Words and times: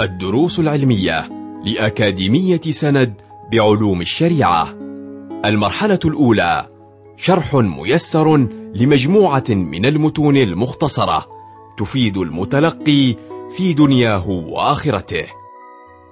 الدروس 0.00 0.58
العلمية 0.58 1.28
لأكاديمية 1.64 2.60
سند 2.60 3.20
بعلوم 3.52 4.00
الشريعة. 4.00 4.74
المرحلة 5.44 5.98
الأولى 6.04 6.66
شرح 7.16 7.54
ميسر 7.54 8.36
لمجموعة 8.74 9.44
من 9.48 9.86
المتون 9.86 10.36
المختصرة 10.36 11.26
تفيد 11.78 12.16
المتلقي 12.18 13.16
في 13.56 13.72
دنياه 13.72 14.30
وآخرته. 14.30 15.26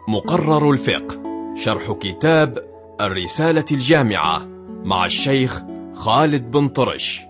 مقرر 0.08 0.70
الفقه 0.70 1.18
شرح 1.56 1.92
كتاب 1.92 2.58
الرسالة 3.00 3.64
الجامعة 3.72 4.48
مع 4.84 5.06
الشيخ 5.06 5.62
خالد 5.94 6.50
بن 6.50 6.68
طرش. 6.68 7.22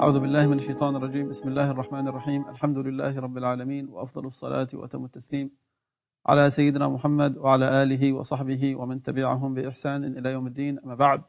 أعوذ 0.00 0.20
بالله 0.20 0.46
من 0.46 0.58
الشيطان 0.58 0.96
الرجيم. 0.96 1.28
بسم 1.28 1.48
الله 1.48 1.70
الرحمن 1.70 2.08
الرحيم. 2.08 2.48
الحمد 2.48 2.78
لله 2.78 3.20
رب 3.20 3.38
العالمين 3.38 3.88
وأفضل 3.88 4.26
الصلاة 4.26 4.68
وأتم 4.74 5.04
التسليم 5.04 5.50
على 6.26 6.50
سيدنا 6.50 6.88
محمد 6.88 7.36
وعلى 7.36 7.82
آله 7.82 8.12
وصحبه 8.12 8.76
ومن 8.76 9.02
تبعهم 9.02 9.54
بإحسان 9.54 10.04
إلى 10.04 10.32
يوم 10.32 10.46
الدين. 10.46 10.78
أما 10.78 10.94
بعد 10.94 11.22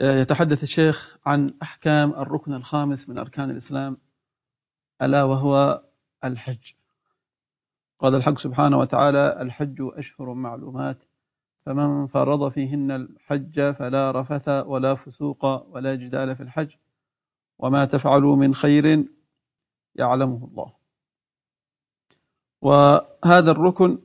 يتحدث 0.00 0.62
الشيخ 0.62 1.18
عن 1.26 1.54
أحكام 1.62 2.10
الركن 2.10 2.52
الخامس 2.54 3.08
من 3.08 3.18
أركان 3.18 3.50
الإسلام 3.50 3.96
ألا 5.02 5.24
وهو 5.24 5.84
الحج. 6.24 6.72
قال 7.98 8.14
الحق 8.14 8.38
سبحانه 8.38 8.78
وتعالى 8.78 9.42
الحج 9.42 9.76
أشهر 9.80 10.34
معلومات. 10.34 11.02
فمن 11.66 12.06
فرض 12.06 12.48
فيهن 12.48 12.90
الحج 12.90 13.70
فلا 13.70 14.10
رفث 14.10 14.48
ولا 14.48 14.94
فسوق 14.94 15.44
ولا 15.44 15.94
جدال 15.94 16.36
في 16.36 16.42
الحج 16.42 16.74
وما 17.58 17.84
تفعلوا 17.84 18.36
من 18.36 18.54
خير 18.54 19.08
يعلمه 19.94 20.44
الله. 20.44 20.72
وهذا 22.62 23.50
الركن 23.50 23.98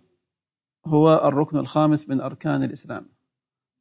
هو 0.85 1.21
الركن 1.23 1.57
الخامس 1.57 2.09
من 2.09 2.21
أركان 2.21 2.63
الإسلام. 2.63 3.09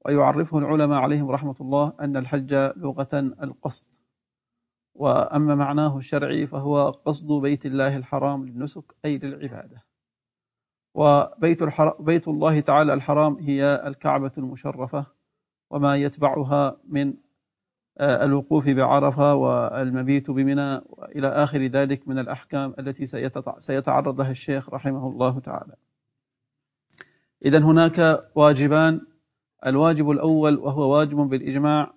ويعرفه 0.06 0.58
العلماء 0.58 1.00
عليهم 1.00 1.30
رحمة 1.30 1.54
الله 1.60 1.92
أن 2.00 2.16
الحج 2.16 2.54
لغة 2.76 3.08
القصد. 3.14 3.86
وأما 4.94 5.54
معناه 5.54 5.98
الشرعي 5.98 6.46
فهو 6.46 6.90
قصد 6.90 7.32
بيت 7.32 7.66
الله 7.66 7.96
الحرام 7.96 8.46
للنسك 8.46 8.94
أي 9.04 9.18
للعبادة. 9.18 9.84
وبيت 10.94 11.62
بيت 12.00 12.28
الله 12.28 12.60
تعالى 12.60 12.94
الحرام 12.94 13.36
هي 13.38 13.82
الكعبة 13.86 14.32
المشرفة 14.38 15.06
وما 15.70 15.96
يتبعها 15.96 16.76
من 16.88 17.14
آه، 17.98 18.24
الوقوف 18.24 18.68
بعرفة 18.68 19.34
والمبيت 19.34 20.30
بمنى 20.30 20.80
وإلى 20.86 21.28
آخر 21.28 21.62
ذلك 21.62 22.08
من 22.08 22.18
الأحكام 22.18 22.74
التي 22.78 23.06
سيتعرض 23.58 24.20
لها 24.20 24.30
الشيخ 24.30 24.70
رحمه 24.70 25.08
الله 25.08 25.38
تعالى. 25.38 25.74
إذا 27.44 27.58
هناك 27.58 28.28
واجبان 28.34 29.00
الواجب 29.66 30.10
الأول 30.10 30.58
وهو 30.58 30.94
واجب 30.94 31.16
بالإجماع 31.16 31.94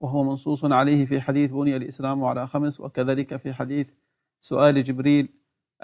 وهو 0.00 0.24
منصوص 0.24 0.64
عليه 0.64 1.04
في 1.04 1.20
حديث 1.20 1.52
بني 1.52 1.76
الإسلام 1.76 2.24
على 2.24 2.46
خمس 2.46 2.80
وكذلك 2.80 3.36
في 3.36 3.52
حديث 3.52 3.90
سؤال 4.40 4.82
جبريل 4.82 5.28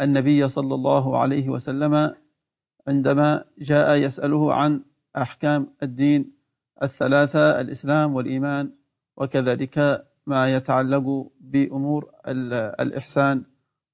النبي 0.01 0.49
صلى 0.49 0.75
الله 0.75 1.19
عليه 1.19 1.49
وسلم 1.49 2.15
عندما 2.89 3.45
جاء 3.59 3.97
يسأله 3.97 4.55
عن 4.55 4.83
أحكام 5.17 5.67
الدين 5.83 6.33
الثلاثة 6.83 7.61
الإسلام 7.61 8.15
والإيمان 8.15 8.71
وكذلك 9.17 10.07
ما 10.27 10.55
يتعلق 10.55 11.31
بأمور 11.41 12.11
الإحسان 12.81 13.43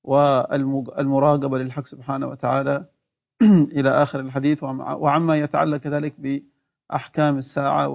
والمراقبة 0.05 1.59
للحق 1.59 1.87
سبحانه 1.87 2.27
وتعالى 2.27 2.85
إلى 3.77 3.91
آخر 3.91 4.21
الحديث 4.21 4.63
وعما 4.63 5.37
يتعلق 5.37 5.77
كذلك 5.77 6.43
بأحكام 6.91 7.39
الساعة 7.39 7.89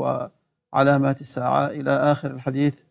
وعلامات 0.74 1.22
الساعة 1.22 1.68
إلى 1.68 1.92
آخر 1.92 2.32
الحديث 2.32 2.82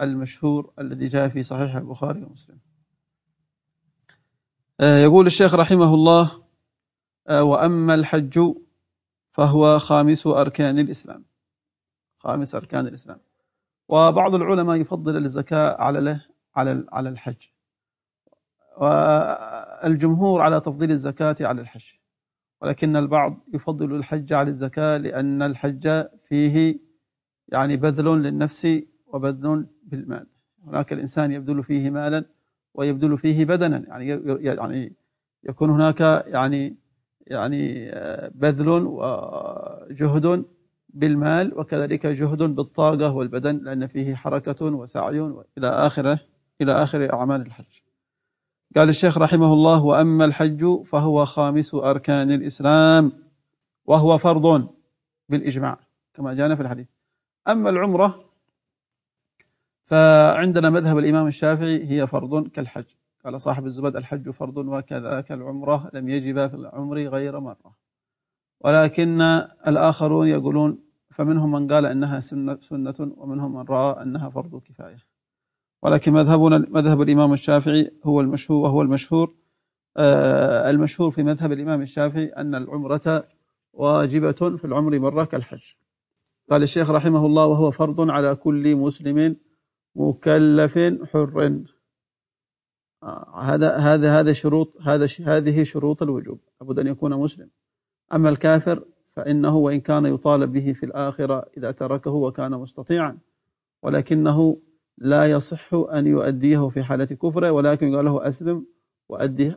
المشهور 0.00 0.72
الذي 0.78 1.06
جاء 1.06 1.28
في 1.28 1.42
صحيح 1.42 1.76
البخاري 1.76 2.22
ومسلم. 2.22 2.58
آه، 4.80 4.98
يقول 4.98 5.26
الشيخ 5.26 5.54
رحمه 5.54 5.94
الله 5.94 6.41
وأما 7.30 7.94
الحج 7.94 8.54
فهو 9.30 9.78
خامس 9.78 10.26
أركان 10.26 10.78
الإسلام. 10.78 11.24
خامس 12.18 12.54
أركان 12.54 12.86
الإسلام. 12.86 13.20
وبعض 13.88 14.34
العلماء 14.34 14.76
يفضل 14.76 15.16
الزكاة 15.16 15.76
على 15.82 16.20
على 16.56 16.86
على 16.92 17.08
الحج. 17.08 17.46
والجمهور 18.80 20.40
على 20.40 20.60
تفضيل 20.60 20.90
الزكاة 20.90 21.36
على 21.40 21.60
الحج. 21.60 21.84
ولكن 22.60 22.96
البعض 22.96 23.40
يفضل 23.54 23.94
الحج 23.94 24.32
على 24.32 24.50
الزكاة 24.50 24.96
لأن 24.96 25.42
الحج 25.42 26.04
فيه 26.18 26.80
يعني 27.48 27.76
بذل 27.76 28.04
للنفس 28.04 28.82
وبذل 29.06 29.66
بالمال. 29.82 30.26
هناك 30.66 30.92
الإنسان 30.92 31.32
يبذل 31.32 31.62
فيه 31.62 31.90
مالا 31.90 32.24
ويبذل 32.74 33.18
فيه 33.18 33.44
بدنا. 33.44 33.78
يعني 33.88 34.08
يعني 34.44 34.96
يكون 35.44 35.70
هناك 35.70 36.00
يعني 36.26 36.81
يعني 37.26 37.90
بذل 38.34 38.68
وجهد 38.68 40.44
بالمال 40.88 41.58
وكذلك 41.58 42.06
جهد 42.06 42.42
بالطاقة 42.42 43.12
والبدن 43.12 43.56
لأن 43.56 43.86
فيه 43.86 44.14
حركة 44.14 44.66
وسعي 44.66 45.20
إلى 45.58 45.68
آخره 45.68 46.20
إلى 46.60 46.72
آخر 46.72 47.12
أعمال 47.12 47.40
الحج. 47.40 47.80
قال 48.76 48.88
الشيخ 48.88 49.18
رحمه 49.18 49.52
الله 49.52 49.84
وأما 49.84 50.24
الحج 50.24 50.82
فهو 50.82 51.24
خامس 51.24 51.74
أركان 51.74 52.30
الإسلام 52.30 53.12
وهو 53.84 54.18
فرض 54.18 54.68
بالإجماع 55.28 55.78
كما 56.14 56.34
جاءنا 56.34 56.54
في 56.54 56.62
الحديث. 56.62 56.88
أما 57.48 57.70
العمرة 57.70 58.24
فعندنا 59.84 60.70
مذهب 60.70 60.98
الإمام 60.98 61.26
الشافعي 61.26 61.90
هي 61.90 62.06
فرض 62.06 62.48
كالحج. 62.48 62.84
قال 63.24 63.40
صاحب 63.40 63.66
الزبد 63.66 63.96
الحج 63.96 64.30
فرض 64.30 64.56
وكذاك 64.56 65.32
العمرة 65.32 65.90
لم 65.94 66.08
يجب 66.08 66.46
في 66.46 66.54
العمر 66.54 66.98
غير 66.98 67.40
مرة. 67.40 67.76
ولكن 68.60 69.20
الآخرون 69.66 70.28
يقولون 70.28 70.78
فمنهم 71.10 71.52
من 71.52 71.66
قال 71.68 71.86
أنها 71.86 72.20
سنة, 72.20 72.58
سنة 72.60 72.94
ومنهم 73.16 73.54
من 73.54 73.64
رأى 73.68 74.02
أنها 74.02 74.30
فرض 74.30 74.60
كفاية. 74.60 74.98
ولكن 75.82 76.12
مذهبنا 76.12 76.66
مذهب 76.70 77.02
الإمام 77.02 77.32
الشافعي 77.32 77.90
هو 78.04 78.20
المشهور 78.20 78.62
وهو 78.62 78.82
المشهور 78.82 79.34
آه 79.96 80.70
المشهور 80.70 81.10
في 81.10 81.22
مذهب 81.22 81.52
الإمام 81.52 81.82
الشافعي 81.82 82.26
أن 82.26 82.54
العمرة 82.54 83.28
واجبة 83.72 84.56
في 84.56 84.64
العمر 84.64 84.98
مرة 84.98 85.24
كالحج. 85.24 85.62
قال 86.50 86.62
الشيخ 86.62 86.90
رحمه 86.90 87.26
الله 87.26 87.46
وهو 87.46 87.70
فرض 87.70 88.10
على 88.10 88.34
كل 88.34 88.76
مسلم 88.76 89.36
مكلف 89.96 90.78
حر. 91.12 91.62
هذا 93.34 93.76
هذا 93.76 94.20
هذا 94.20 94.32
شروط 94.32 94.76
هذا 94.80 95.06
هذه 95.20 95.62
شروط 95.62 96.02
الوجوب. 96.02 96.40
لابد 96.60 96.78
أن 96.78 96.86
يكون 96.86 97.14
مسلم. 97.14 97.50
أما 98.12 98.28
الكافر 98.28 98.84
فإنه 99.04 99.56
وإن 99.56 99.80
كان 99.80 100.06
يطالب 100.06 100.52
به 100.52 100.72
في 100.72 100.86
الآخرة 100.86 101.50
إذا 101.56 101.70
تركه 101.70 102.10
وكان 102.10 102.50
مستطيعا. 102.50 103.18
ولكنه 103.82 104.60
لا 104.98 105.30
يصح 105.30 105.74
أن 105.74 106.06
يؤديه 106.06 106.68
في 106.68 106.82
حالة 106.82 107.04
كفره 107.04 107.50
ولكن 107.50 107.88
يقال 107.88 108.04
له 108.04 108.28
أسلم 108.28 108.66
وأدي 109.08 109.54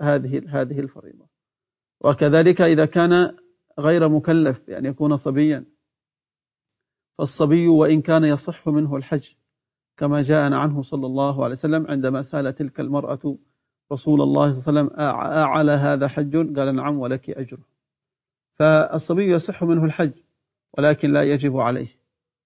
هذه 0.00 0.42
هذه 0.48 0.80
الفريضة. 0.80 1.26
وكذلك 2.00 2.60
إذا 2.60 2.84
كان 2.84 3.36
غير 3.78 4.08
مكلف 4.08 4.60
بأن 4.66 4.86
يكون 4.86 5.16
صبيا 5.16 5.64
فالصبي 7.18 7.68
وإن 7.68 8.02
كان 8.02 8.24
يصح 8.24 8.68
منه 8.68 8.96
الحج 8.96 9.34
كما 9.96 10.22
جاءنا 10.22 10.58
عنه 10.58 10.82
صلى 10.82 11.06
الله 11.06 11.44
عليه 11.44 11.52
وسلم 11.52 11.86
عندما 11.86 12.22
سأل 12.22 12.54
تلك 12.54 12.80
المرأة 12.80 13.36
رسول 13.92 14.22
الله 14.22 14.52
صلى 14.52 14.70
الله 14.70 14.80
عليه 14.80 14.90
وسلم 14.90 15.00
أعلى 15.44 15.72
هذا 15.72 16.08
حج؟ 16.08 16.58
قال 16.58 16.74
نعم 16.74 16.98
ولك 16.98 17.30
أجر. 17.30 17.58
فالصبي 18.52 19.30
يصح 19.30 19.64
منه 19.64 19.84
الحج 19.84 20.12
ولكن 20.78 21.10
لا 21.10 21.22
يجب 21.22 21.56
عليه. 21.56 21.88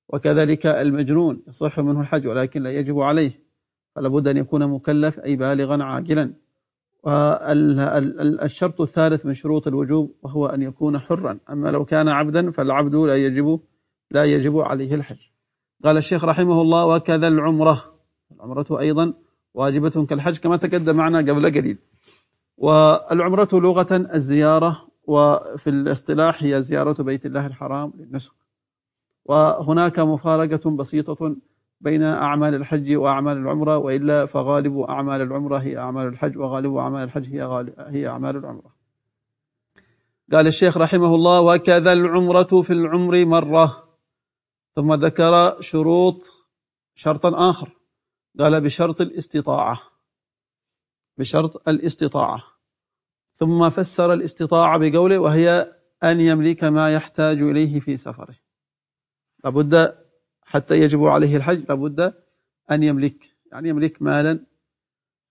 وكذلك 0.09 0.67
المجنون 0.67 1.43
يصح 1.49 1.81
منه 1.81 2.01
الحج 2.01 2.27
ولكن 2.27 2.63
لا 2.63 2.71
يجب 2.71 3.01
عليه. 3.01 3.41
فلا 3.95 4.09
بد 4.09 4.29
أن 4.29 4.37
يكون 4.37 4.67
مكلف 4.71 5.21
أي 5.21 5.37
بالغا 5.37 5.85
عاقلا 5.85 6.33
والشرط 7.03 8.81
الثالث 8.81 9.27
من 9.27 9.35
شروط 9.35 9.67
الوجوب 9.67 10.15
وهو 10.23 10.47
أن 10.47 10.63
يكون 10.63 10.99
حرا. 10.99 11.39
أما 11.51 11.69
لو 11.69 11.85
كان 11.85 12.09
عبدا 12.09 12.51
فالعبد 12.51 12.95
لا 12.95 13.17
يجب 13.17 13.61
لا 14.11 14.25
يجب 14.25 14.59
عليه 14.59 14.95
الحج. 14.95 15.21
قال 15.85 15.97
الشيخ 15.97 16.25
رحمه 16.25 16.63
الله 16.63 16.87
وكذا 16.87 17.29
العمرة. 17.29 17.85
العمرة 18.35 18.67
أيضا 18.81 19.15
واجبة 19.55 20.07
كالحج 20.07 20.39
كما 20.39 20.57
تقدم 20.57 20.97
معنا 20.97 21.19
قبل 21.19 21.47
قليل. 21.47 21.79
والعمرة 22.57 23.49
لغة 23.53 24.07
الزيارة 24.15 24.89
وفي 25.05 25.71
الاصطلاح 25.71 26.43
هي 26.43 26.63
زيارة 26.63 27.03
بيت 27.03 27.27
الله 27.27 27.47
الحرام 27.47 27.93
للنسك. 27.99 28.33
وهناك 29.25 29.99
مفارقة 29.99 30.71
بسيطة 30.71 31.37
بين 31.81 32.03
أعمال 32.03 32.55
الحج 32.55 32.97
وأعمال 32.97 33.37
العمرة 33.37 33.77
وإلا 33.79 34.25
فغالب 34.25 34.79
أعمال 34.79 35.21
العمرة 35.21 35.59
هي 35.59 35.79
أعمال 35.79 36.07
الحج 36.07 36.39
وغالب 36.39 36.77
أعمال 36.77 37.03
الحج 37.05 37.37
هي, 37.37 37.67
هي 37.79 38.09
أعمال 38.09 38.37
العمرة. 38.37 38.75
قال 40.33 40.47
الشيخ 40.47 40.77
رحمه 40.77 41.15
الله 41.15 41.41
وكذا 41.41 41.93
العمرة 41.93 42.63
في 42.63 42.73
العمر 42.73 43.25
مرة. 43.25 43.88
ثم 44.79 44.95
ذكر 44.95 45.61
شروط 45.61 46.33
شرطا 46.95 47.51
آخر. 47.51 47.71
قال 48.39 48.61
بشرط 48.61 49.01
الاستطاعة. 49.01 49.81
بشرط 51.19 51.69
الاستطاعة. 51.69 52.43
ثم 53.33 53.69
فسر 53.69 54.13
الاستطاعة 54.13 54.79
بقوله 54.79 55.19
وهي 55.19 55.73
أن 56.05 56.21
يملك 56.21 56.65
ما 56.65 56.93
يحتاج 56.93 57.43
إليه 57.43 57.81
في 57.81 57.97
سفره. 57.97 58.37
لابد 59.45 59.95
حتى 60.43 60.81
يجب 60.81 61.05
عليه 61.05 61.37
الحج 61.37 61.65
لابد 61.69 62.15
أن 62.71 62.83
يملك. 62.83 63.37
يعني 63.53 63.69
يملك 63.69 64.03
مالا. 64.03 64.47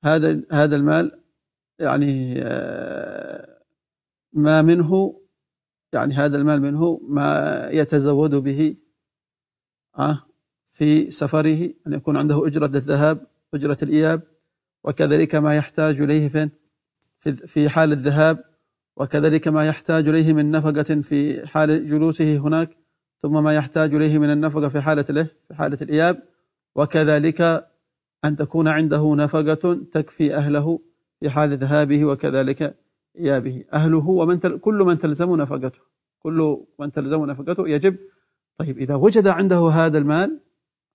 هذا 0.03 0.41
هذا 0.51 0.75
المال 0.75 1.23
يعني 1.79 2.41
آه، 2.41 3.63
ما 4.33 4.61
منه 4.61 5.21
يعني 5.93 6.13
هذا 6.13 6.37
المال 6.37 6.61
منه 6.61 6.99
ما 7.03 7.69
يتزود 7.71 8.35
به 8.35 8.86
في 10.71 11.11
سفره 11.11 11.69
أن 11.87 11.93
يكون 11.93 12.17
عنده 12.17 12.47
أجرة 12.47 12.65
الذهاب 12.65 13.27
أجرة 13.53 13.77
الإياب 13.83 14.21
وكذلك 14.83 15.35
ما 15.35 15.55
يحتاج 15.55 16.01
إليه 16.01 16.49
في 17.45 17.69
حال 17.69 17.91
الذهاب 17.91 18.43
وكذلك 18.97 19.47
ما 19.47 19.67
يحتاج 19.67 20.07
إليه 20.07 20.33
من 20.33 20.51
نفقة 20.51 21.01
في 21.01 21.47
حال 21.47 21.89
جلوسه 21.89 22.37
هناك 22.37 22.77
ثم 23.21 23.43
ما 23.43 23.55
يحتاج 23.55 23.95
إليه 23.95 24.17
من 24.17 24.31
النفقة 24.31 24.67
في 24.67 24.81
حالة 24.81 25.05
له 25.09 25.27
في 25.47 25.55
حالة 25.55 25.77
الإياب 25.81 26.23
وكذلك 26.75 27.67
أن 28.25 28.35
تكون 28.35 28.67
عنده 28.67 29.15
نفقة 29.15 29.73
تكفي 29.91 30.35
أهله 30.35 30.79
في 31.19 31.29
حال 31.29 31.57
ذهابه 31.57 32.05
وكذلك 32.05 32.77
إيابه. 33.19 33.63
أهله 33.73 34.07
ومن 34.07 34.39
كل 34.39 34.73
من 34.73 34.97
تلزم 34.97 35.35
نفقته 35.35 35.79
كل 36.19 36.65
من 36.79 36.91
تلزم 36.91 37.25
نفقته 37.25 37.67
يجب 37.67 37.97
طيب 38.57 38.77
إذا 38.77 38.95
وجد 38.95 39.27
عنده 39.27 39.69
هذا 39.69 39.97
المال 39.97 40.41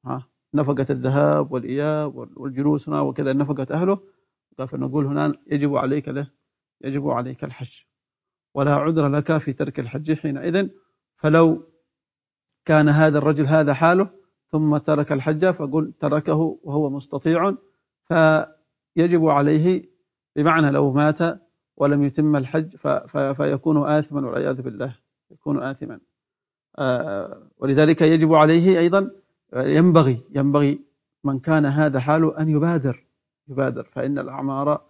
ها 0.05 0.29
نفقة 0.55 0.87
الذهاب 0.91 1.53
والإياب 1.53 2.17
والجلوس 2.17 2.89
هنا 2.89 3.01
وكذا 3.01 3.33
نفقة 3.33 3.67
أهله 3.71 4.01
فنقول 4.67 5.07
هنا 5.07 5.35
يجب 5.47 5.77
عليك 5.77 6.09
له 6.09 6.31
يجب 6.85 7.09
عليك 7.09 7.45
الحج. 7.45 7.83
ولا 8.55 8.75
عذر 8.75 9.09
لك 9.09 9.39
في 9.39 9.53
ترك 9.53 9.81
الحج 9.81 10.13
حينئذ. 10.13 10.69
فلو 11.17 11.69
كان 12.65 12.89
هذا 12.89 13.19
الرجل 13.19 13.47
هذا 13.47 13.75
حاله 13.75 14.11
ثم 14.47 14.77
ترك 14.77 15.13
الحج 15.13 15.47
فقل 15.47 15.93
تركه 15.93 16.59
وهو 16.63 16.91
مستطيع. 16.91 17.55
فيجب 18.03 19.27
عليه 19.27 19.91
بمعنى 20.37 20.71
لو 20.71 20.93
مات 20.93 21.19
ولم 21.77 22.03
يتم 22.03 22.37
الحج 22.37 22.77
فيكون 23.35 23.89
آثما 23.89 24.27
والعياذ 24.27 24.63
بالله 24.63 24.99
يكون 25.31 25.63
آثما. 25.63 26.01
ولذلك 27.59 28.03
يجب 28.03 28.35
عليه 28.35 28.79
أيضا 28.79 29.11
ينبغي 29.57 30.21
ينبغي 30.35 30.81
من 31.25 31.39
كان 31.39 31.67
هذا 31.67 32.01
حاله 32.01 32.39
أن 32.39 32.49
يبادر 32.49 33.05
يبادر. 33.49 33.85
فإن 33.85 34.19
الأعمار 34.19 34.81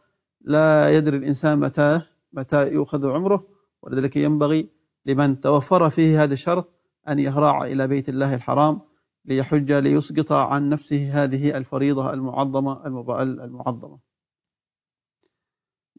لا 0.41 0.97
يدري 0.97 1.17
الإنسان 1.17 1.61
متى 1.61 2.01
متى 2.33 2.69
يؤخذ 2.69 3.11
عمره. 3.11 3.47
ولذلك 3.83 4.17
ينبغي 4.17 4.69
لمن 5.07 5.41
توفر 5.41 5.91
فيه 5.91 6.23
هذا 6.23 6.33
الشرط 6.33 6.69
أن 7.09 7.19
يهرع 7.19 7.65
إلى 7.65 7.89
بيت 7.89 8.09
الله 8.09 8.35
الحرام 8.35 8.81
ليحج 9.25 9.73
ليسقط 9.73 10.33
عن 10.33 10.69
نفسه 10.69 11.25
هذه 11.25 11.57
الفريضة 11.57 12.13
المعظمة 12.13 12.87
المعظمة. 12.87 14.12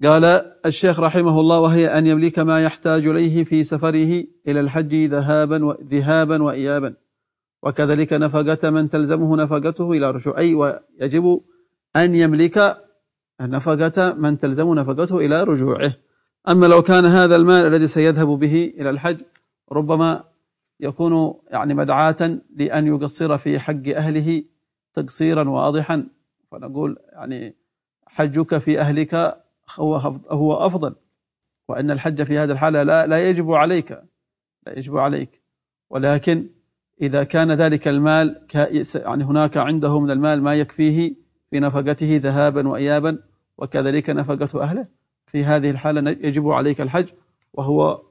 قال 0.03 0.25
الشيخ 0.65 0.99
رحمه 0.99 1.39
الله 1.39 1.59
وهي 1.59 1.97
أن 1.97 2.07
يملك 2.07 2.39
ما 2.39 2.63
يحتاج 2.63 3.07
إليه 3.07 3.43
في 3.43 3.63
سفره 3.63 4.23
إلى 4.47 4.59
الحج 4.59 4.95
ذهابا 4.95 5.65
وذهابا 5.65 6.43
وإيابا. 6.43 6.93
وكذلك 7.63 8.13
نفقة 8.13 8.69
من 8.69 8.87
تلزمه 8.87 9.37
نفقته 9.37 9.91
إلى 9.91 10.11
رجوع 10.11 10.37
أي 10.37 10.53
ويجب 10.53 11.41
أن 11.95 12.15
يملك 12.15 12.77
نفقة 13.41 14.13
من 14.13 14.37
تلزم 14.37 14.73
نفقته 14.73 15.17
إلى 15.17 15.43
رجوعه. 15.43 15.93
أما 16.47 16.65
لو 16.65 16.81
كان 16.81 17.05
هذا 17.05 17.35
المال 17.35 17.65
الذي 17.65 17.87
سيذهب 17.87 18.27
به 18.27 18.73
إلى 18.77 18.89
الحج 18.89 19.17
ربما 19.71 20.23
يكون 20.79 21.33
يعني 21.51 21.73
مدعاة 21.73 22.39
لأن 22.55 22.87
يقصر 22.87 23.37
في 23.37 23.59
حق 23.59 23.87
أهله 23.87 24.43
تقصيرا 24.93 25.49
واضحا. 25.49 26.07
فنقول 26.51 26.97
يعني 27.13 27.55
حجك 28.07 28.57
في 28.57 28.79
أهلك 28.79 29.42
هو 29.79 29.95
هو 30.29 30.53
أفضل. 30.53 30.95
وأن 31.67 31.91
الحج 31.91 32.23
في 32.23 32.37
هذه 32.37 32.51
الحالة 32.51 32.83
لا 32.83 33.07
لا 33.07 33.29
يجب 33.29 33.51
عليك 33.51 33.91
لا 34.65 34.77
يجب 34.77 34.97
عليك. 34.97 35.41
ولكن 35.89 36.49
إذا 37.01 37.23
كان 37.23 37.51
ذلك 37.51 37.87
المال 37.87 38.47
يعني 38.95 39.23
هناك 39.23 39.57
عنده 39.57 39.99
من 39.99 40.11
المال 40.11 40.43
ما 40.43 40.55
يكفيه 40.55 41.15
في 41.49 41.59
نفقته 41.59 42.19
ذهابا 42.23 42.67
وإيابا 42.67 43.19
وكذلك 43.57 44.09
نفقة 44.09 44.63
أهله. 44.63 44.87
في 45.25 45.43
هذه 45.43 45.69
الحالة 45.69 46.11
يجب 46.11 46.49
عليك 46.49 46.81
الحج 46.81 47.07
وهو 47.53 48.01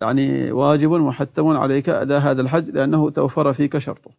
يعني 0.00 0.52
واجب 0.52 0.92
محتم 0.92 1.46
عليك 1.46 1.88
أداء 1.88 2.20
هذا 2.20 2.42
الحج 2.42 2.70
لأنه 2.70 3.10
توفر 3.10 3.52
فيك 3.52 3.78
شرطه. 3.78 4.10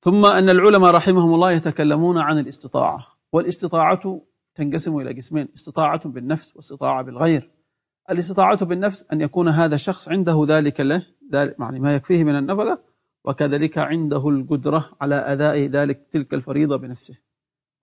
ثم 0.00 0.26
أن 0.26 0.48
العلماء 0.48 0.90
رحمهم 0.90 1.34
الله 1.34 1.52
يتكلمون 1.52 2.18
عن 2.18 2.38
الاستطاعة. 2.38 3.06
والاستطاعة 3.32 4.20
تنقسم 4.56 4.98
إلى 4.98 5.12
قسمين 5.12 5.48
استطاعة 5.54 6.08
بالنفس 6.08 6.56
واستطاعة 6.56 7.02
بالغير. 7.02 7.50
الاستطاعة 8.10 8.64
بالنفس 8.64 9.06
أن 9.12 9.20
يكون 9.20 9.48
هذا 9.48 9.74
الشخص 9.74 10.08
عنده 10.08 10.44
ذلك 10.48 10.80
له 10.80 11.06
ذلك 11.32 11.56
يعني 11.60 11.80
ما 11.80 11.94
يكفيه 11.94 12.24
من 12.24 12.38
النفقة 12.38 12.82
وكذلك 13.24 13.78
عنده 13.78 14.28
القدرة 14.28 14.96
على 15.00 15.14
أداء 15.14 15.58
ذلك 15.58 16.06
تلك 16.06 16.34
الفريضة 16.34 16.76
بنفسه 16.76 17.14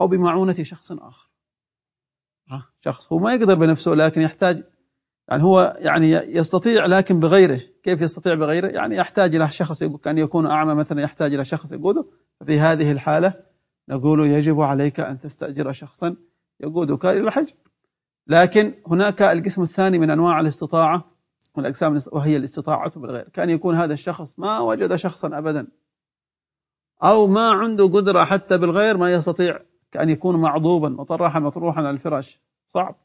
أو 0.01 0.07
بمعونة 0.07 0.63
شخص 0.63 0.91
آخر. 0.91 1.29
شخص 2.79 3.13
هو 3.13 3.19
ما 3.19 3.33
يقدر 3.33 3.55
بنفسه 3.55 3.91
لكن 3.91 4.21
يحتاج 4.21 4.63
يعني 5.29 5.43
هو 5.43 5.77
يعني 5.79 6.11
يستطيع 6.11 6.85
لكن 6.85 7.19
بغيره. 7.19 7.61
كيف 7.83 8.01
يستطيع 8.01 8.33
بغيره؟ 8.33 8.67
يعني 8.67 8.95
يحتاج 8.95 9.35
إلى 9.35 9.49
شخص 9.51 9.83
كان 9.83 10.17
يكون 10.17 10.45
أعمى 10.45 10.73
مثلا 10.73 11.01
يحتاج 11.01 11.33
إلى 11.33 11.45
شخص 11.45 11.71
يقوده. 11.71 12.05
في 12.45 12.59
هذه 12.59 12.91
الحالة 12.91 13.33
نقول 13.89 14.27
يجب 14.27 14.61
عليك 14.61 14.99
أن 14.99 15.19
تستأجر 15.19 15.71
شخصا 15.71 16.15
يقودك 16.63 17.05
إلى 17.05 17.19
الحج 17.19 17.47
لكن 18.27 18.73
هناك 18.87 19.21
القسم 19.21 19.61
الثاني 19.61 19.99
من 19.99 20.09
أنواع 20.09 20.39
الاستطاعة 20.39 21.07
والأقسام 21.55 21.99
وهي 22.11 22.37
الاستطاعة 22.37 22.99
بالغير. 22.99 23.29
كان 23.29 23.49
يكون 23.49 23.75
هذا 23.75 23.93
الشخص 23.93 24.39
ما 24.39 24.59
وجد 24.59 24.95
شخصا 24.95 25.37
أبدا. 25.37 25.67
أو 27.03 27.27
ما 27.27 27.51
عنده 27.51 27.83
قدرة 27.83 28.23
حتى 28.23 28.57
بالغير 28.57 28.97
ما 28.97 29.13
يستطيع 29.13 29.59
كأن 29.91 30.09
يكون 30.09 30.41
معضوبا 30.41 30.89
مطرحا 30.89 31.39
مطروحا 31.39 31.79
على 31.79 31.89
الفراش. 31.89 32.41
صعب. 32.67 32.95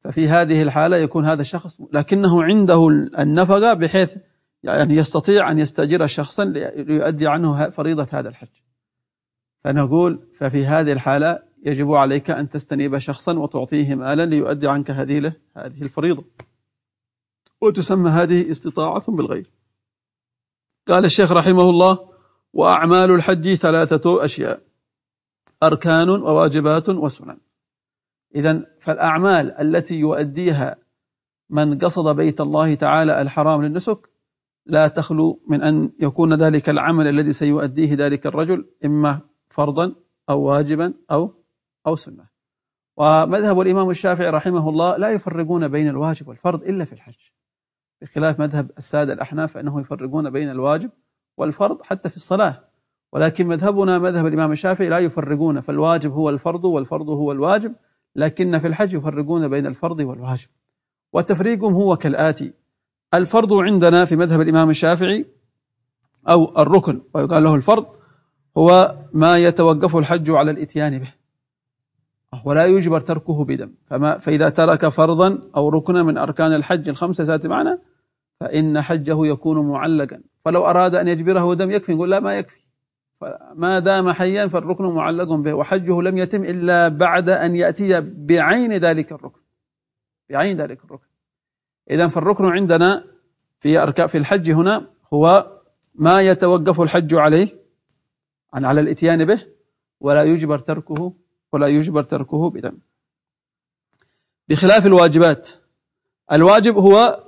ففي 0.00 0.28
هذه 0.28 0.62
الحالة 0.62 0.96
يكون 0.96 1.24
هذا 1.24 1.40
الشخص 1.40 1.80
لكنه 1.92 2.42
عنده 2.42 2.88
النفقة 3.18 3.74
بحيث 3.74 4.16
يعني 4.62 4.94
يستطيع 4.94 5.50
أن 5.50 5.58
يستأجر 5.58 6.06
شخصا 6.06 6.44
ليؤدي 6.44 7.26
عنه 7.26 7.68
فريضة 7.68 8.06
هذا 8.12 8.28
الحج. 8.28 8.48
فنقول 9.64 10.28
ففي 10.32 10.66
هذه 10.66 10.92
الحالة 10.92 11.47
يجب 11.66 11.92
عليك 11.92 12.30
أن 12.30 12.48
تستنيب 12.48 12.98
شخصا 12.98 13.38
وتعطيه 13.38 13.94
مالا 13.94 14.26
ليؤدي 14.26 14.68
عنك 14.68 14.90
هذه 14.90 15.32
هذه 15.56 15.82
الفريضة. 15.82 16.24
وتسمى 17.60 18.10
هذه 18.10 18.50
استطاعة 18.50 19.12
بالغير 19.12 19.50
قال 20.88 21.04
الشيخ 21.04 21.32
رحمه 21.32 21.70
الله 21.70 22.08
وأعمال 22.52 23.10
الحج 23.10 23.54
ثلاثة 23.54 24.24
أشياء 24.24 24.60
أركان 25.62 26.08
وواجبات 26.08 26.88
وسنن. 26.88 27.38
إذا 28.34 28.66
فالأعمال 28.80 29.52
التي 29.52 29.94
يؤديها 29.98 30.76
من 31.50 31.78
قصد 31.78 32.16
بيت 32.16 32.40
الله 32.40 32.74
تعالى 32.74 33.22
الحرام 33.22 33.62
للنسك 33.62 34.10
لا 34.66 34.88
تخلو 34.88 35.42
من 35.48 35.62
أن 35.62 35.90
يكون 36.00 36.34
ذلك 36.34 36.68
العمل 36.68 37.06
الذي 37.06 37.32
سيؤديه 37.32 37.94
ذلك 37.94 38.26
الرجل 38.26 38.66
إما 38.84 39.20
فرضا 39.48 39.94
أو 40.30 40.40
واجبا 40.40 40.94
أو 41.10 41.34
أو 41.88 41.96
سنة. 41.96 42.24
ومذهب 42.96 43.60
الإمام 43.60 43.90
الشافعي 43.90 44.30
رحمه 44.30 44.68
الله 44.68 44.96
لا 44.96 45.10
يفرقون 45.10 45.68
بين 45.68 45.88
الواجب 45.88 46.28
والفرض 46.28 46.62
إلا 46.62 46.84
في 46.84 46.92
الحج. 46.92 47.18
بخلاف 48.02 48.40
مذهب 48.40 48.70
السادة 48.78 49.12
الأحناف 49.12 49.52
فإنه 49.52 49.80
يفرقون 49.80 50.30
بين 50.30 50.50
الواجب 50.50 50.90
والفرض 51.36 51.82
حتى 51.82 52.08
في 52.08 52.16
الصلاة. 52.16 52.64
ولكن 53.12 53.46
مذهبنا 53.46 53.98
مذهب 53.98 54.26
الإمام 54.26 54.52
الشافعي 54.52 54.88
لا 54.88 54.98
يفرقون 54.98 55.60
فالواجب 55.60 56.12
هو 56.12 56.30
الفرض 56.30 56.64
والفرض 56.64 57.08
هو 57.08 57.32
الواجب 57.32 57.74
لكن 58.16 58.58
في 58.58 58.66
الحج 58.66 58.94
يفرقون 58.94 59.48
بين 59.48 59.66
الفرض 59.66 60.00
والواجب. 60.00 60.48
وتفريقهم 61.12 61.74
هو 61.74 61.96
كالآتي 61.96 62.54
الفرض 63.14 63.52
عندنا 63.52 64.04
في 64.04 64.16
مذهب 64.16 64.40
الإمام 64.40 64.70
الشافعي 64.70 65.26
أو 66.28 66.62
الركن 66.62 67.00
ويقال 67.14 67.44
له 67.44 67.54
الفرض 67.54 67.86
هو 68.58 68.96
ما 69.12 69.38
يتوقف 69.38 69.96
الحج 69.96 70.30
على 70.30 70.50
الإتيان 70.50 70.98
به. 70.98 71.17
ولا 72.44 72.66
يجبر 72.66 73.00
تركه 73.00 73.44
بدم. 73.44 73.74
فما 73.86 74.18
فإذا 74.18 74.48
ترك 74.48 74.88
فرضا 74.88 75.38
أو 75.56 75.68
ركنا 75.68 76.02
من 76.02 76.18
أركان 76.18 76.54
الحج 76.54 76.88
الخمسة 76.88 77.24
ساتي 77.24 77.48
معنا 77.48 77.78
فإن 78.40 78.80
حجه 78.80 79.26
يكون 79.26 79.68
معلقا. 79.68 80.20
فلو 80.44 80.66
أراد 80.66 80.94
أن 80.94 81.08
يجبره 81.08 81.54
دم 81.54 81.70
يكفي 81.70 81.92
يقول 81.92 82.10
لا 82.10 82.20
ما 82.20 82.34
يكفي. 82.38 82.60
فما 83.20 83.78
دام 83.78 84.12
حيا 84.12 84.46
فالركن 84.46 84.84
معلق 84.84 85.34
به 85.34 85.54
وحجه 85.54 86.00
لم 86.00 86.18
يتم 86.18 86.44
إلا 86.44 86.88
بعد 86.88 87.28
أن 87.28 87.56
يأتي 87.56 88.00
بعين 88.00 88.72
ذلك 88.72 89.12
الركن. 89.12 89.40
بعين 90.30 90.56
ذلك 90.60 90.84
الركن. 90.84 91.06
إذا 91.90 92.08
فالركن 92.08 92.44
عندنا 92.44 93.04
في 93.58 93.78
أركان 93.78 94.06
في 94.06 94.18
الحج 94.18 94.50
هنا 94.50 94.86
هو 95.14 95.52
ما 95.94 96.20
يتوقف 96.20 96.80
الحج 96.80 97.14
عليه 97.14 97.48
عن 98.54 98.64
على 98.64 98.80
الإتيان 98.80 99.24
به 99.24 99.46
ولا 100.00 100.22
يجبر 100.22 100.58
تركه 100.58 101.14
ولا 101.52 101.66
يجبر 101.66 102.02
تركه 102.02 102.50
بدم 102.50 102.78
بخلاف 104.48 104.86
الواجبات 104.86 105.48
الواجب 106.32 106.76
هو 106.76 107.24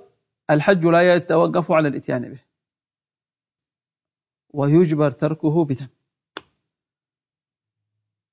الحج 0.51 0.87
لا 0.87 1.15
يتوقف 1.15 1.73
على 1.73 1.89
الإتيان 1.89 2.33
به. 2.33 2.41
ويجبر 4.51 5.11
تركه 5.11 5.65
بدم 5.65 5.89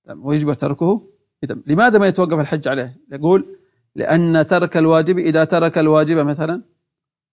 ويجبر 0.09 0.53
تركه 0.53 1.11
بدم 1.43 1.63
لماذا 1.67 1.99
ما 1.99 2.07
يتوقف 2.07 2.39
الحج 2.39 2.67
عليه؟ 2.67 2.97
يقول 3.11 3.59
لأن 3.95 4.47
ترك 4.47 4.77
الواجب 4.77 5.17
إذا 5.17 5.43
ترك 5.43 5.77
الواجب 5.77 6.17
مثلا 6.17 6.63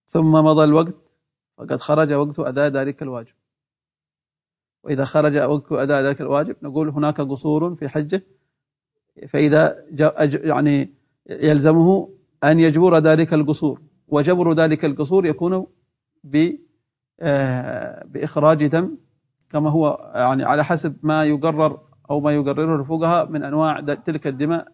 ثم 0.06 0.32
مضى 0.32 0.64
الوقت 0.64 1.14
فقد 1.56 1.76
خرج 1.80 2.12
وقت 2.12 2.38
أداء 2.38 2.68
ذلك 2.68 3.02
الواجب. 3.02 3.34
وإذا 4.84 5.04
خرج 5.04 5.37
وقت 5.37 5.73
أداء 5.73 6.02
ذلك 6.02 6.20
الواجب 6.20 6.56
نقول 6.62 6.88
هناك 6.88 7.20
قصور 7.20 7.75
في 7.75 7.88
حجه 7.88 8.23
فإذا 9.28 9.85
يعني 10.23 10.94
يلزمه 11.30 12.09
أن 12.44 12.61
يجبر 12.61 12.99
ذلك 12.99 13.35
القصور 13.35 13.80
وجبر 14.09 14.52
ذلك 14.52 14.85
القصور 14.85 15.26
يكون 15.26 15.66
آه، 17.21 18.04
بإخراج 18.04 18.66
دم 18.66 18.97
كما 19.50 19.71
هو 19.71 20.12
يعني 20.14 20.44
على 20.44 20.64
حسب 20.64 20.97
ما 21.02 21.25
يقرر 21.25 21.80
أو 22.11 22.21
ما 22.21 22.35
يقرره 22.35 22.80
الفقهاء 22.80 23.30
من 23.30 23.42
أنواع 23.42 23.80
تلك 23.80 24.26
الدماء 24.26 24.73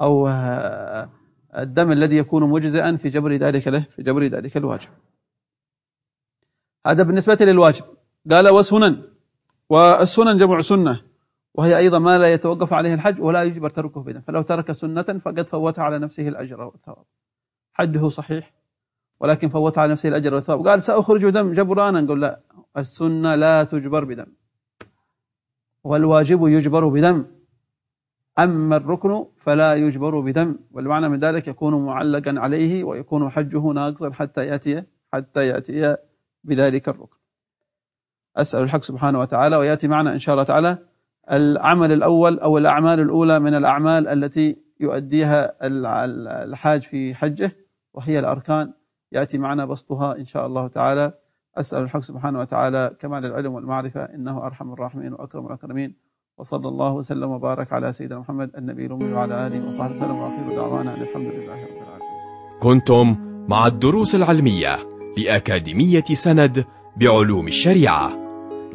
أو 0.00 0.28
آه، 0.28 1.10
الدم 1.56 1.92
الذي 1.92 2.16
يكون 2.16 2.50
مجزئا 2.50 2.96
في 2.96 3.08
جبر 3.08 3.32
ذلك 3.32 3.68
له 3.68 3.80
في 3.90 4.02
جبر 4.02 4.24
ذلك 4.24 4.56
الواجب. 4.56 4.88
هذا 6.86 7.02
بالنسبة 7.02 7.38
للواجب. 7.40 7.84
قال 8.30 8.48
وسنن 8.48 9.02
والسنن 9.70 10.38
جمع 10.38 10.60
سنة. 10.60 11.00
وهي 11.56 11.78
أيضا 11.78 11.98
ما 11.98 12.18
لا 12.18 12.32
يتوقف 12.32 12.72
عليه 12.72 12.94
الحج 12.94 13.20
ولا 13.20 13.42
يجبر 13.42 13.70
تركه 13.70 14.02
بدم 14.02 14.20
فلو 14.20 14.42
ترك 14.42 14.72
سنة 14.72 15.02
فقد 15.02 15.48
فوت 15.48 15.78
على 15.78 15.98
نفسه 15.98 16.28
الأجر 16.28 16.60
والثواب. 16.60 17.04
حجه 17.72 18.08
صحيح 18.08 18.54
ولكن 19.20 19.48
فوت 19.48 19.78
على 19.78 19.92
نفسه 19.92 20.08
الأجر 20.08 20.34
والثواب. 20.34 20.68
قال 20.68 20.82
سأخرج 20.82 21.28
دم 21.28 21.52
جبرانا. 21.52 22.00
نقول 22.00 22.20
لا 22.20 22.40
السنة 22.76 23.34
لا 23.34 23.64
تجبر 23.64 24.04
بدم. 24.04 24.26
والواجب 25.84 26.46
يجبر 26.46 26.88
بدم. 26.88 27.24
أما 28.38 28.76
الركن 28.76 29.26
فلا 29.36 29.74
يجبر 29.74 30.20
بدم. 30.20 30.58
والمعنى 30.72 31.08
من 31.08 31.18
ذلك 31.18 31.48
يكون 31.48 31.86
معلقا 31.86 32.34
عليه 32.38 32.84
ويكون 32.84 33.30
حجه 33.30 33.72
ناقصا 33.72 34.10
حتى 34.12 34.46
يأتي 34.46 34.82
حتى 35.12 35.48
يأتي 35.48 35.96
بذلك 36.44 36.88
الركن. 36.88 37.16
أسأل 38.36 38.62
الحق 38.62 38.82
سبحانه 38.82 39.20
وتعالى 39.20 39.56
ويأتي 39.56 39.88
معنا 39.88 40.12
إن 40.12 40.18
شاء 40.18 40.34
الله 40.34 40.44
تعالى 40.44 40.78
العمل 41.32 41.92
الأول 41.92 42.38
أو 42.38 42.58
الأعمال 42.58 43.00
الأولى 43.00 43.38
من 43.40 43.54
الأعمال 43.54 44.08
التي 44.08 44.56
يؤديها 44.80 45.52
الحاج 45.62 46.82
في 46.82 47.14
حجه 47.14 47.56
وهي 47.94 48.18
الأركان. 48.18 48.72
يأتي 49.12 49.38
معنا 49.38 49.64
بسطها 49.64 50.16
إن 50.16 50.24
شاء 50.24 50.46
الله 50.46 50.68
تعالى. 50.68 51.12
أسأل 51.56 51.82
الحق 51.82 52.00
سبحانه 52.00 52.38
وتعالى 52.38 52.90
كمال 52.98 53.24
العلم 53.24 53.54
والمعرفة 53.54 54.04
إنه 54.04 54.46
أرحم 54.46 54.72
الراحمين 54.72 55.12
وأكرم 55.12 55.46
الأكرمين. 55.46 55.94
وصلى 56.38 56.68
الله 56.68 56.92
وسلم 56.92 57.30
وبارك 57.30 57.72
على 57.72 57.92
سيدنا 57.92 58.18
محمد 58.18 58.50
النبي 58.56 58.86
الأمي 58.86 59.12
وعلى 59.12 59.46
آله 59.46 59.68
وصحبه 59.68 59.96
وسلم. 59.96 60.16
وآخر 60.16 60.56
دعوانا. 60.56 60.94
الحمد 60.94 61.22
لله 61.22 61.64
رب 61.64 61.76
العالمين. 61.82 62.60
كنتم 62.62 63.16
مع 63.48 63.66
الدروس 63.66 64.14
العلمية 64.14 64.78
لأكاديمية 65.18 66.04
سند 66.04 66.64
بعلوم 66.96 67.46
الشريعة. 67.46 68.25